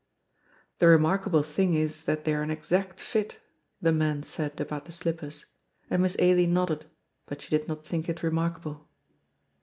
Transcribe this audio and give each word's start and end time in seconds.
"The 0.79 0.87
remarkable 0.87 1.43
thing 1.43 1.75
is 1.75 2.05
that 2.05 2.23
they 2.25 2.33
are 2.33 2.41
an 2.41 2.49
exact 2.49 2.99
fit," 2.99 3.37
the 3.83 3.91
man 3.91 4.23
said 4.23 4.59
about 4.59 4.85
the 4.85 4.91
slippers, 4.91 5.45
and 5.91 6.01
Miss 6.01 6.15
Ailie 6.17 6.47
nodded, 6.47 6.85
but 7.27 7.39
she 7.43 7.51
did 7.51 7.67
not 7.67 7.85
think 7.85 8.09
it 8.09 8.23
remarkable. 8.23 8.89